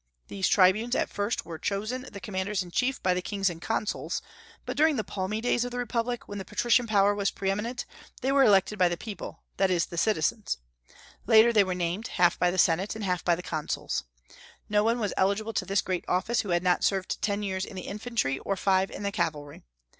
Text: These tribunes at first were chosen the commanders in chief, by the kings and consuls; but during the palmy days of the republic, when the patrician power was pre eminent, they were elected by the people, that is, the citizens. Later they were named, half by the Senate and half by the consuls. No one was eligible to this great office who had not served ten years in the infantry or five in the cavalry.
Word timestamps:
These 0.29 0.47
tribunes 0.47 0.95
at 0.95 1.11
first 1.11 1.45
were 1.45 1.59
chosen 1.59 2.07
the 2.11 2.19
commanders 2.19 2.63
in 2.63 2.71
chief, 2.71 3.03
by 3.03 3.13
the 3.13 3.21
kings 3.21 3.51
and 3.51 3.61
consuls; 3.61 4.19
but 4.65 4.75
during 4.75 4.95
the 4.95 5.03
palmy 5.03 5.41
days 5.41 5.63
of 5.63 5.69
the 5.69 5.77
republic, 5.77 6.27
when 6.27 6.39
the 6.39 6.43
patrician 6.43 6.87
power 6.87 7.13
was 7.13 7.29
pre 7.29 7.51
eminent, 7.51 7.85
they 8.23 8.31
were 8.31 8.41
elected 8.43 8.79
by 8.79 8.89
the 8.89 8.97
people, 8.97 9.43
that 9.57 9.69
is, 9.69 9.85
the 9.85 9.99
citizens. 9.99 10.57
Later 11.27 11.53
they 11.53 11.63
were 11.63 11.75
named, 11.75 12.07
half 12.07 12.39
by 12.39 12.49
the 12.49 12.57
Senate 12.57 12.95
and 12.95 13.03
half 13.05 13.23
by 13.23 13.35
the 13.35 13.43
consuls. 13.43 14.03
No 14.67 14.83
one 14.83 14.97
was 14.97 15.13
eligible 15.17 15.53
to 15.53 15.65
this 15.67 15.83
great 15.83 16.05
office 16.07 16.41
who 16.41 16.49
had 16.49 16.63
not 16.63 16.83
served 16.83 17.21
ten 17.21 17.43
years 17.43 17.63
in 17.63 17.75
the 17.75 17.83
infantry 17.83 18.39
or 18.39 18.57
five 18.57 18.89
in 18.89 19.03
the 19.03 19.11
cavalry. 19.11 19.61